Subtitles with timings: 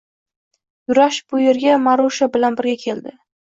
[0.93, 3.19] Yurash bu yerga Marusha bilan birga keldi.